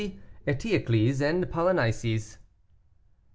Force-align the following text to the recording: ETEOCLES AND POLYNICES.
ETEOCLES 0.47 1.21
AND 1.21 1.51
POLYNICES. 1.51 2.39